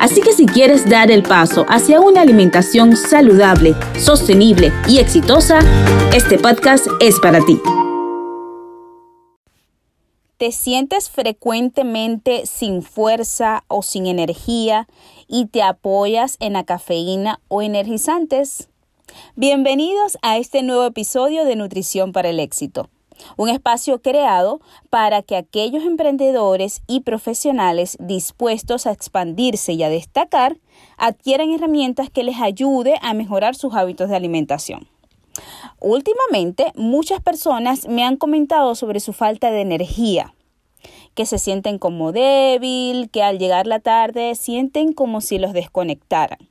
[0.00, 5.58] Así que si quieres dar el paso hacia una alimentación saludable, sostenible y exitosa,
[6.14, 7.60] este podcast es para ti.
[10.38, 14.88] ¿Te sientes frecuentemente sin fuerza o sin energía
[15.28, 18.70] y te apoyas en la cafeína o energizantes?
[19.36, 22.88] Bienvenidos a este nuevo episodio de Nutrición para el Éxito
[23.36, 24.60] un espacio creado
[24.90, 30.58] para que aquellos emprendedores y profesionales dispuestos a expandirse y a destacar
[30.96, 34.88] adquieran herramientas que les ayude a mejorar sus hábitos de alimentación.
[35.80, 40.34] Últimamente, muchas personas me han comentado sobre su falta de energía,
[41.14, 46.49] que se sienten como débil, que al llegar la tarde sienten como si los desconectaran.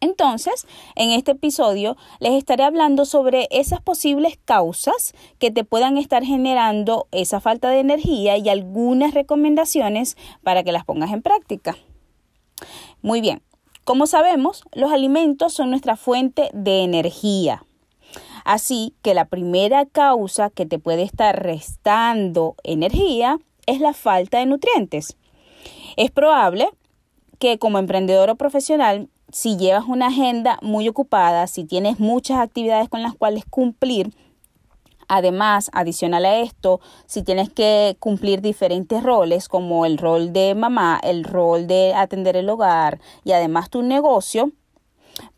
[0.00, 6.24] Entonces, en este episodio les estaré hablando sobre esas posibles causas que te puedan estar
[6.24, 11.76] generando esa falta de energía y algunas recomendaciones para que las pongas en práctica.
[13.02, 13.42] Muy bien,
[13.84, 17.64] como sabemos, los alimentos son nuestra fuente de energía.
[18.44, 24.46] Así que la primera causa que te puede estar restando energía es la falta de
[24.46, 25.16] nutrientes.
[25.96, 26.68] Es probable
[27.38, 32.88] que como emprendedor o profesional si llevas una agenda muy ocupada, si tienes muchas actividades
[32.88, 34.12] con las cuales cumplir,
[35.08, 41.00] Además, adicional a esto, si tienes que cumplir diferentes roles como el rol de mamá,
[41.02, 44.52] el rol de atender el hogar y además tu negocio,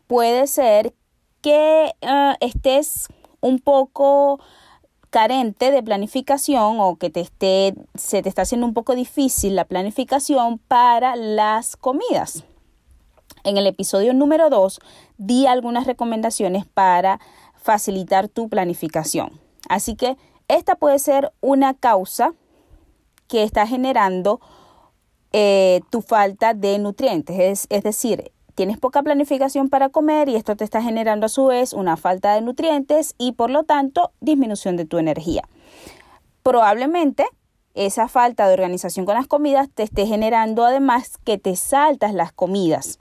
[0.07, 0.93] puede ser
[1.39, 3.07] que eh, estés
[3.39, 4.41] un poco
[5.09, 9.63] carente de planificación o que te esté, se te está haciendo un poco difícil la
[9.63, 12.43] planificación para las comidas.
[13.43, 14.79] En el episodio número 2
[15.17, 17.19] di algunas recomendaciones para
[17.55, 19.39] facilitar tu planificación.
[19.69, 22.33] Así que esta puede ser una causa
[23.27, 24.41] que está generando
[25.31, 27.39] eh, tu falta de nutrientes.
[27.39, 31.45] Es, es decir, tienes poca planificación para comer y esto te está generando a su
[31.45, 35.43] vez una falta de nutrientes y por lo tanto disminución de tu energía.
[36.43, 37.25] Probablemente
[37.73, 42.33] esa falta de organización con las comidas te esté generando además que te saltas las
[42.33, 42.99] comidas.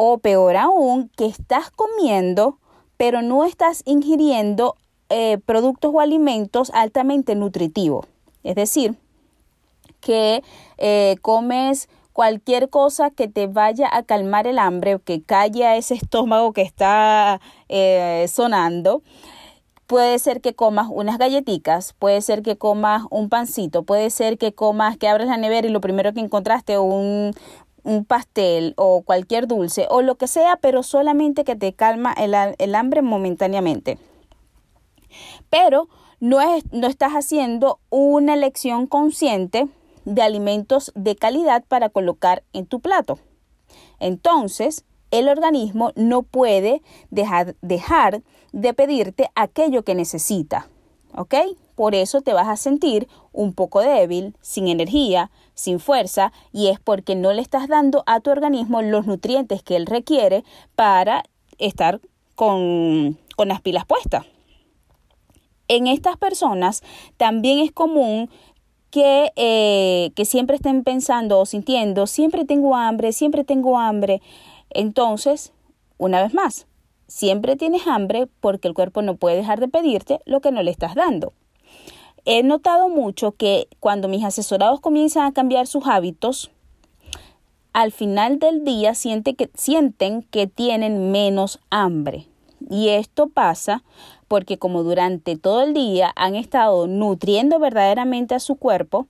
[0.00, 2.60] O peor aún, que estás comiendo,
[2.96, 4.76] pero no estás ingiriendo
[5.08, 8.06] eh, productos o alimentos altamente nutritivos.
[8.44, 8.94] Es decir,
[10.00, 10.44] que
[10.76, 15.94] eh, comes cualquier cosa que te vaya a calmar el hambre, que calle a ese
[16.02, 19.02] estómago que está eh, sonando.
[19.88, 24.52] Puede ser que comas unas galletitas, puede ser que comas un pancito, puede ser que
[24.52, 27.32] comas, que abres la nevera y lo primero que encontraste un,
[27.88, 32.74] un pastel o cualquier dulce o lo que sea, pero solamente que te calma el,
[32.74, 33.98] hambre momentáneamente.
[35.48, 35.88] Pero
[36.20, 39.68] no, es, no estás haciendo una elección consciente
[40.04, 43.18] de alimentos de calidad para colocar en tu plato.
[44.00, 48.22] Entonces, el organismo no puede dejar, dejar
[48.52, 50.68] de pedirte aquello que necesita.
[51.14, 51.34] ¿Ok?
[51.78, 56.80] Por eso te vas a sentir un poco débil, sin energía, sin fuerza, y es
[56.80, 60.42] porque no le estás dando a tu organismo los nutrientes que él requiere
[60.74, 61.22] para
[61.56, 62.00] estar
[62.34, 63.16] con,
[63.46, 64.26] las pilas puestas.
[65.68, 66.82] En estas personas
[67.16, 68.28] también es común
[68.90, 74.20] que, eh, que, siempre estén pensando o sintiendo, siempre tengo hambre, siempre tengo hambre.
[74.70, 75.52] Entonces,
[75.96, 76.66] una vez más,
[77.06, 80.72] siempre tienes hambre porque el cuerpo no puede dejar de pedirte lo que no le
[80.72, 81.34] estás dando
[82.30, 86.50] he notado mucho que cuando mis asesorados comienzan a cambiar sus hábitos,
[87.72, 92.26] al final del día que, sienten que tienen menos hambre.
[92.68, 93.82] Y esto pasa
[94.28, 99.06] porque como durante todo el día han estado nutriendo verdaderamente a su cuerpo,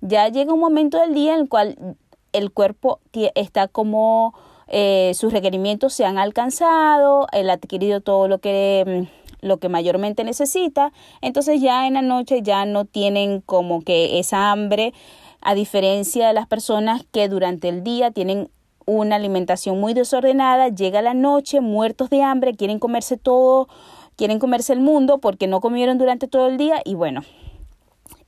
[0.00, 1.96] ya llega un momento del día en el cual
[2.32, 2.98] el cuerpo
[3.36, 4.34] está como
[4.66, 9.68] eh, sus requerimientos se han alcanzado, él ha adquirido todo lo que mm, lo que
[9.68, 14.92] mayormente necesita, entonces ya en la noche ya no tienen como que esa hambre,
[15.40, 18.50] a diferencia de las personas que durante el día tienen
[18.86, 23.68] una alimentación muy desordenada, llega la noche muertos de hambre, quieren comerse todo,
[24.16, 27.22] quieren comerse el mundo porque no comieron durante todo el día y bueno,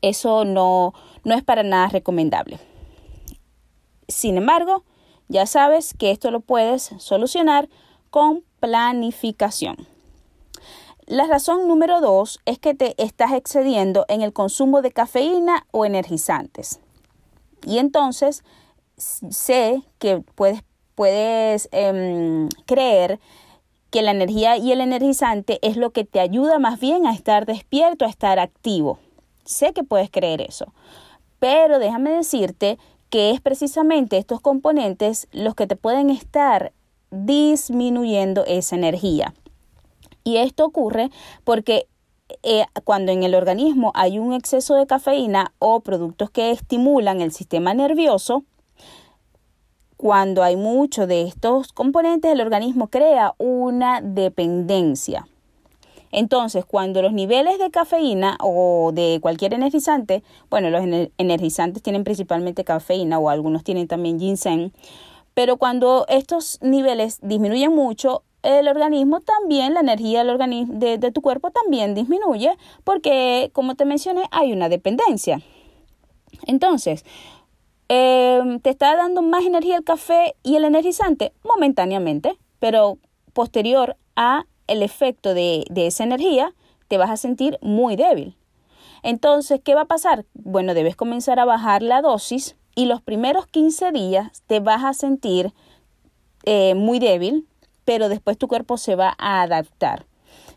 [0.02, 0.94] eso no,
[1.24, 2.58] no es para nada recomendable.
[4.08, 4.84] Sin embargo,
[5.28, 7.68] ya sabes que esto lo puedes solucionar
[8.10, 9.76] con planificación.
[11.08, 15.86] La razón número dos es que te estás excediendo en el consumo de cafeína o
[15.86, 16.80] energizantes.
[17.66, 18.44] Y entonces
[18.98, 20.62] sé que puedes,
[20.94, 23.20] puedes em, creer
[23.88, 27.46] que la energía y el energizante es lo que te ayuda más bien a estar
[27.46, 28.98] despierto, a estar activo.
[29.46, 30.74] Sé que puedes creer eso,
[31.38, 32.78] pero déjame decirte
[33.08, 36.74] que es precisamente estos componentes los que te pueden estar
[37.10, 39.32] disminuyendo esa energía.
[40.24, 41.10] Y esto ocurre
[41.44, 41.86] porque
[42.42, 47.32] eh, cuando en el organismo hay un exceso de cafeína o productos que estimulan el
[47.32, 48.44] sistema nervioso,
[49.96, 55.26] cuando hay mucho de estos componentes, el organismo crea una dependencia.
[56.12, 60.82] Entonces, cuando los niveles de cafeína o de cualquier energizante, bueno, los
[61.18, 64.72] energizantes tienen principalmente cafeína o algunos tienen también ginseng,
[65.34, 71.20] pero cuando estos niveles disminuyen mucho, el organismo también, la energía del organismo, de, tu
[71.22, 75.40] cuerpo también disminuye porque, como te mencioné, hay una dependencia.
[76.46, 77.04] Entonces,
[77.88, 82.98] em, te está dando más energía el café y el energizante momentáneamente, pero
[83.32, 86.54] posterior a el efecto de, de esa energía,
[86.88, 88.36] te vas a sentir muy débil.
[89.02, 90.26] Entonces, ¿qué va a pasar?
[90.34, 94.92] Bueno, debes comenzar a bajar la dosis y los primeros 15 días te vas a
[94.94, 95.52] sentir
[96.44, 97.46] eh, muy débil,
[97.88, 100.04] pero después tu cuerpo se va a adaptar.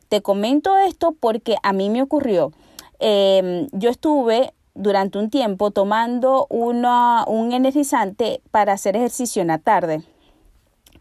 [0.09, 2.51] Te comento esto porque a mí me ocurrió.
[2.99, 10.03] Em, yo estuve durante un tiempo tomando un energizante para hacer ejercicio en la tarde,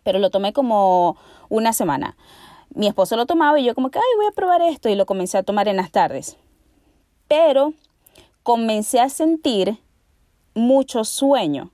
[0.05, 1.17] pero lo tomé como
[1.49, 2.17] una semana.
[2.77, 5.07] Mi esposo lo tomaba y yo como que, ay, voy a probar esto y lo
[5.07, 6.37] comencé a tomar en las tardes.
[7.27, 7.73] Pero
[8.45, 9.81] comencé a sentir
[10.55, 11.73] mucho sueño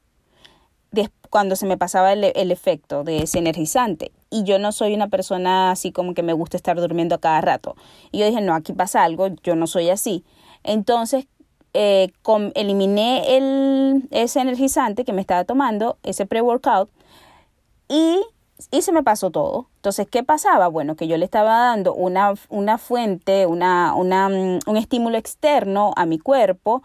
[1.31, 4.13] cuando se me pasaba el, el, efecto de ese energizante.
[4.31, 7.41] Y yo no soy una persona así como que me gusta estar durmiendo a cada
[7.41, 7.77] rato.
[8.13, 10.25] Y yo dije, no, aquí pasa algo, yo no soy así.
[10.63, 11.27] Entonces,
[11.75, 12.11] eh,
[12.55, 16.89] eliminé el, ese energizante que me estaba tomando, ese pre-workout,
[17.89, 18.19] y,
[18.71, 19.69] y, se me pasó todo.
[19.77, 20.69] Entonces, ¿qué pasaba?
[20.69, 25.93] Bueno, que yo le estaba dando una, una fuente, una, una, mm, un estímulo externo
[25.97, 26.83] a mi cuerpo,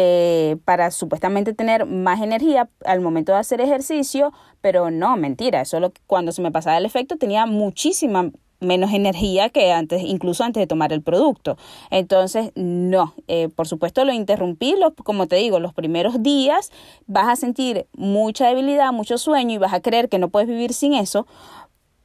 [0.00, 5.92] eh, para supuestamente tener más energía al momento de hacer ejercicio, pero no, mentira, solo
[6.06, 8.30] cuando se me pasaba el efecto tenía muchísima
[8.60, 11.56] menos energía que antes, incluso antes de tomar el producto.
[11.90, 16.70] Entonces, no, eh, por supuesto lo interrumpí, como te digo, los primeros días
[17.08, 20.74] vas a sentir mucha debilidad, mucho sueño y vas a creer que no puedes vivir
[20.74, 21.26] sin eso,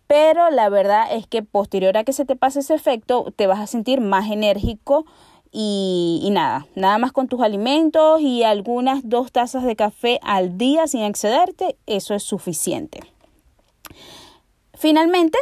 [0.07, 3.59] pero la verdad es que posterior a que se te pase ese efecto, te vas
[3.59, 5.05] a sentir más enérgico,
[5.55, 10.87] y, nada, nada más con tus alimentos y algunas dos tazas de café al día
[10.87, 13.01] sin excederte, eso es suficiente.
[14.73, 15.37] Finalmente,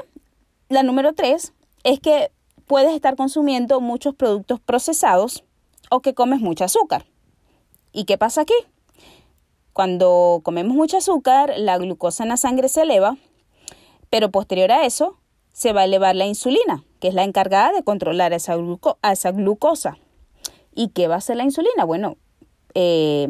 [0.68, 1.54] la número tres
[1.86, 2.30] es que
[2.68, 5.46] puedes estar consumiendo muchos productos procesados
[5.90, 7.06] o que comes mucho azúcar.
[7.94, 8.54] ¿Y qué pasa aquí?
[9.72, 13.16] Cuando comemos mucho azúcar, la glucosa en la sangre se eleva,
[14.10, 15.21] pero posterior a eso
[15.52, 18.56] se va a elevar la insulina, que es la encargada de controlar esa,
[19.12, 19.98] esa glucosa.
[20.74, 21.84] ¿Y qué va a hacer la insulina?
[21.86, 22.18] Bueno,
[22.74, 23.28] eh,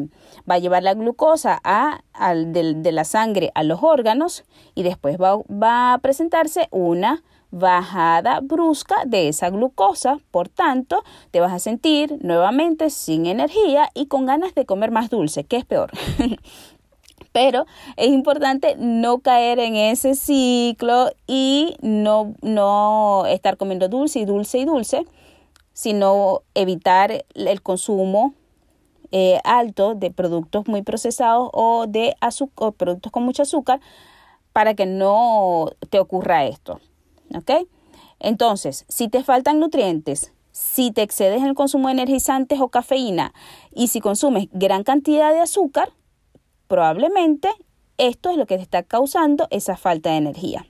[0.48, 2.02] va a llevar la glucosa a,
[2.34, 9.04] de, la sangre a los órganos y después va, va, a presentarse una bajada brusca
[9.04, 10.18] de esa glucosa.
[10.30, 15.10] Por tanto, te vas a sentir nuevamente sin energía y con ganas de comer más
[15.10, 15.90] dulce, que es peor.
[17.32, 24.24] Pero es importante no caer en ese ciclo y no, no estar comiendo dulce y
[24.24, 25.06] dulce y dulce,
[25.72, 28.34] sino evitar el consumo
[29.10, 33.80] eh, alto de productos muy procesados o de azúcar, productos con mucho azúcar
[34.52, 36.80] para que no te ocurra esto.
[37.34, 37.66] ¿Ok?
[38.20, 43.34] Entonces, si te faltan nutrientes, si te excedes en el consumo de energizantes o cafeína
[43.74, 45.90] y si consumes gran cantidad de azúcar,
[46.72, 47.50] probablemente
[47.98, 50.64] esto es lo que te está causando esa falta de energía.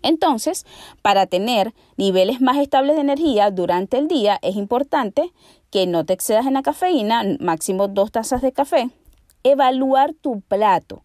[0.00, 0.64] Entonces,
[1.02, 5.34] para tener niveles más estables de energía durante el día, es importante
[5.68, 8.88] que no te excedas en la cafeína, máximo dos tazas de café,
[9.42, 11.02] evaluar tu plato,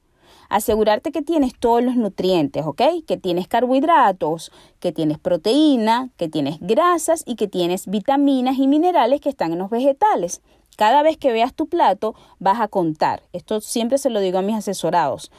[0.48, 2.82] asegurarte que tienes todos los nutrientes, ¿ok?
[3.06, 9.20] Que tienes carbohidratos, que tienes proteína, que tienes grasas y que tienes vitaminas y minerales
[9.20, 10.42] que están en los vegetales.
[10.82, 13.22] Cada vez que veas tu plato vas a contar.
[13.34, 15.32] Esto siempre se lo digo a mis asesorados.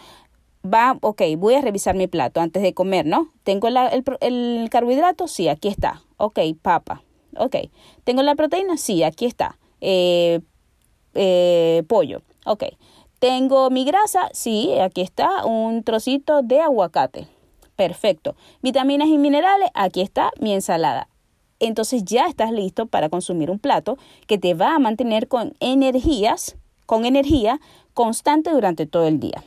[0.64, 3.32] Va, ok, voy a revisar mi plato antes de comer, ¿no?
[3.42, 5.26] ¿Tengo el, carbohidrato?
[5.26, 6.00] Sí, aquí está.
[6.16, 7.02] Ok, papa.
[7.36, 7.56] Ok.
[8.04, 8.76] ¿Tengo la proteína?
[8.76, 9.58] Sí, aquí está.
[9.80, 10.42] Eh,
[11.14, 12.22] eh, pollo.
[12.46, 12.62] Ok.
[13.18, 14.28] ¿Tengo mi grasa?
[14.32, 17.26] Sí, aquí está un trocito de aguacate.
[17.74, 18.36] Perfecto.
[18.62, 21.08] Vitaminas y minerales, aquí está mi ensalada.
[21.62, 26.56] Entonces ya estás listo para consumir un plato que te va a mantener con energías,
[26.86, 27.60] con energía
[27.94, 29.44] constante durante todo el día.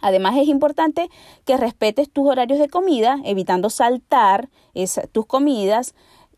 [0.00, 1.08] Además es importante
[1.44, 4.48] que respetes tus horarios de comida, evitando saltar
[5.12, 5.94] tus comidas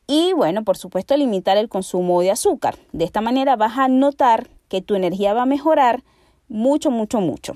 [0.06, 2.76] y bueno, por supuesto limitar el consumo de azúcar.
[2.92, 6.04] De esta manera vas a notar que tu energía va a mejorar
[6.46, 7.54] mucho, mucho, mucho.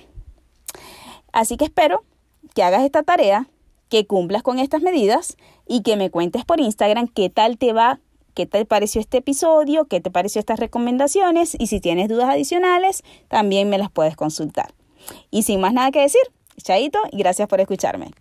[1.31, 2.05] Así que espero
[2.55, 3.49] que hagas esta tarea,
[3.93, 5.37] que cumplas con estas medidas
[5.69, 8.01] y que me cuentes por Instagram qué tal te va,
[8.33, 13.03] qué te pareció este episodio, qué te pareció estas recomendaciones y si tienes dudas adicionales,
[13.29, 14.73] también me las puedes consultar.
[15.31, 16.23] Y sin más nada que decir,
[16.57, 18.13] chaito y gracias por escucharme.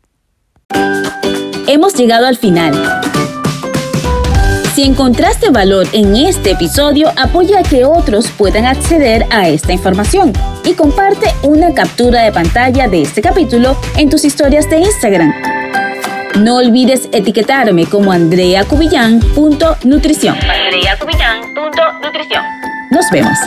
[1.67, 2.73] Hemos llegado al final.
[4.75, 10.33] Si encontraste valor en este episodio, apoya a que otros puedan acceder a esta información
[10.65, 15.50] y comparte una captura de pantalla de este capítulo en tus historias de Instagram.
[16.39, 20.35] No olvides etiquetarme como andreacubillán.nutrición.
[20.35, 22.43] andreacubillán.nutrición.
[22.89, 23.37] Nos vemos.